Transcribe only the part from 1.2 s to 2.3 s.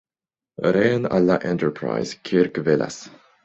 la Enterprise,